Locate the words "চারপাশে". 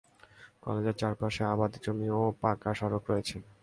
1.01-1.41